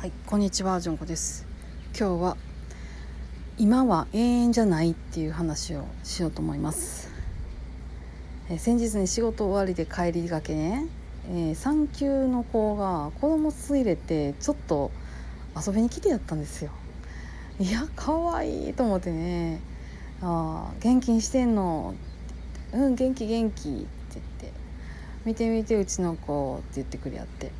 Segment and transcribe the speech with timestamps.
[0.00, 1.44] はい、こんにちは、じゅんこです。
[1.98, 2.36] 今日は
[3.58, 7.10] 今は永遠じゃないっていう話をしようと思います。
[8.48, 10.86] え先日ね仕事終わりで帰りがけね、
[11.28, 14.92] えー産休の子が子供連れてちょっと
[15.56, 16.70] 遊びに来てやったんですよ。
[17.58, 19.60] いや可愛いと思ってね
[20.22, 21.94] 「あ元気にしてんの?」
[22.70, 24.52] って言って「うん元気元気」って言って
[25.26, 27.50] 「見て見てうちの子」って言ってくれやって。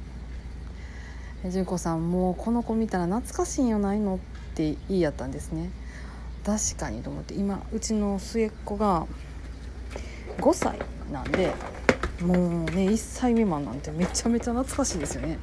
[1.46, 4.18] 純子さんもうこの子見たら懐かしいんよないのっ
[4.54, 5.70] て言いやったんですね。
[6.44, 9.06] 確かにと思って今うちの末っ子が
[10.38, 10.78] 5歳
[11.12, 11.52] なんで
[12.22, 15.38] もうね1歳未満なんてめちゃめちゃ懐かしいですよね。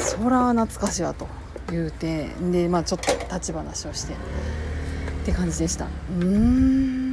[0.00, 1.28] そら懐かしいわと
[1.70, 4.16] 言うてでまあちょっと立ち話をしてっ
[5.24, 5.84] て感じでした。
[5.84, 7.12] うーん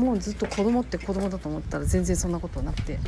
[0.00, 2.98] もうずっと子供って子供だと思ったら全然そんなことなくて。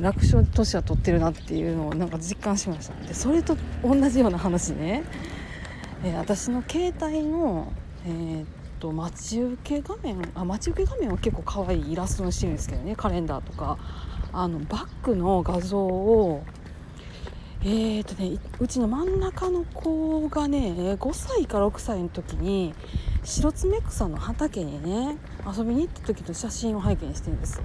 [0.00, 2.94] 楽勝で年は取ってるなっていうのをなんか実感しました。
[3.06, 5.04] でそれと同じような話ね、
[6.04, 7.72] えー私の携帯の
[8.06, 8.46] えーっ
[8.78, 12.94] と待ち受け画面あ待ち受け画面は結構可愛いイラストにしてるんですけどね。
[12.94, 13.78] カレンダーとか。
[14.32, 16.42] あのバッグの画像を
[17.62, 20.58] えーっとねうちの真ん中の子がね
[21.00, 22.74] 5歳か6歳の時に
[23.24, 27.62] 白爪草の畑にね遊びに行った時の写真を拝見してるんです。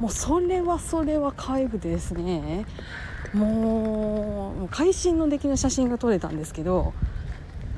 [0.00, 2.64] もうそれはそれは可愛くてですね。
[3.34, 6.92] もう会心の出来の写真が撮れたんですけど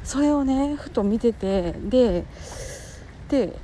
[0.04, 2.24] それをねふと見ててで
[3.28, 3.58] で、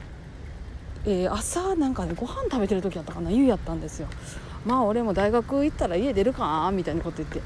[1.07, 4.09] えー朝なんかねご飯食べてる時やったかな夕やったんですよ。
[4.67, 7.41] まあ俺も大学行ったら家出るかみたいなこと言って。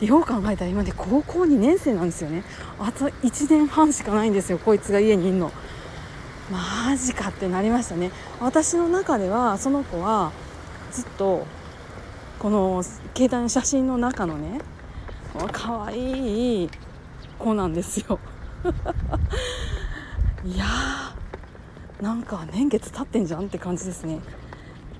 [0.00, 2.44] でよう考えたら今ね高校2年生なんですよね。
[2.78, 5.50] あと1年半しかないんですよこいつが家にいんの。
[6.50, 8.10] マジかってなりましたね。
[8.40, 10.32] 私の中ではその子は
[10.94, 11.44] ずっと
[12.38, 14.60] この携帯の写真の中のね
[15.50, 16.70] 可愛い
[17.36, 18.20] 子なんですよ。
[20.46, 24.20] いやーなんか年月経ってんじゃんって感じですね、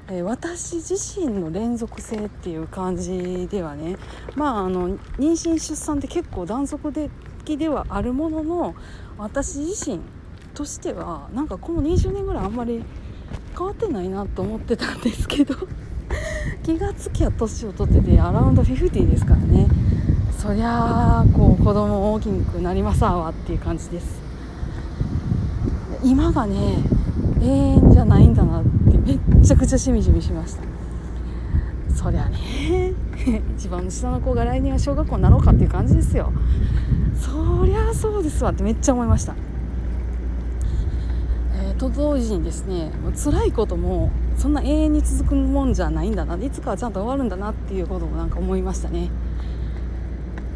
[0.09, 3.97] えー私自身の連続性っていう感じではね
[4.35, 8.75] まああの妊娠出産って結構断続的ではあるものの
[9.17, 10.01] 私自身
[10.55, 12.83] としてはなんかこの20年ぐらいあんまり
[13.57, 15.55] 変わってないなと思ってたんですけど。
[16.65, 19.69] 気がつきゃ年を取っててアラウンド50ですからね。
[20.39, 24.19] そりゃあこう子供大きくなりますわっていう感じです。
[26.03, 26.79] 今がね
[27.43, 30.63] 永遠じゃないんだなってめっちゃくちゃしみじみしました。
[31.95, 32.95] そりゃね
[33.59, 36.33] 一番下の子が来年は小学校になろうかっていう感じですよ。
[37.15, 39.35] そりゃそうですわってめっちゃ思いました。
[41.57, 42.91] えーと同時にですね
[43.23, 46.37] 辛いこともそんな永遠に続くもんじゃないんだな。
[46.37, 49.11] いつかはちゃんと終わるんだなっていうこともなんか思いましたね。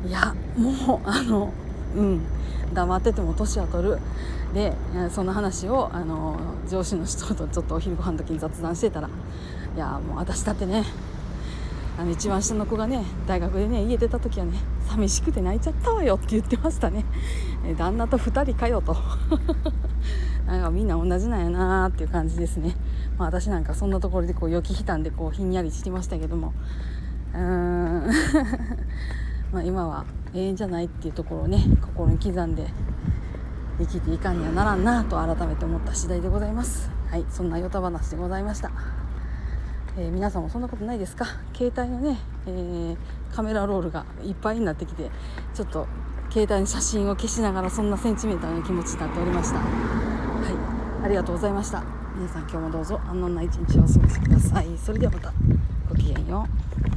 [0.07, 1.53] いやもうあの
[1.97, 2.21] うん。
[2.75, 3.99] 黙ってても年は取る。
[4.53, 4.75] で
[5.11, 6.39] その話をあの
[6.69, 10.85] 上司の人とちょっとお昼ご飯の時に雑談してたらいやもう私だってね
[11.99, 17.05] あの一番下の子がね大学でね家出た時はね寂しくて泣いちゃったわよって言ってましたね。
[17.77, 18.97] 旦那と2人かよと。
[20.47, 22.75] なんかみんな同じなんやなーっていう感じですね、
[23.19, 26.53] まあ、私なんかそんなところでこう予期したんでこうひんやりしてましたけども。
[27.35, 28.11] うーん。
[29.53, 30.05] まあ今は
[30.35, 32.67] 永遠じゃないっていうところをね心に刻んで
[33.79, 36.91] 生きていかんにはならんなと改めて思った次第でございます。
[37.11, 38.71] はいそんなヨタ話でございました、
[39.97, 41.25] えー皆さんもそんなことないですか？
[41.55, 42.97] 携帯のね、えー
[43.35, 45.11] カメラロールがいっぱいになってきて
[45.55, 45.87] ちょっと
[46.31, 49.59] 携帯の写真を消しながらそんなセンチメーターな気持ちになっておりました。
[49.59, 49.65] は
[51.03, 51.05] い。
[51.05, 51.83] ありがとうございました。
[52.17, 54.67] 皆さん今日もどうぞ安穏な一日をお過ごしください。
[54.77, 55.33] それではまた。
[55.89, 56.47] ごきげんよ
[56.85, 56.88] う。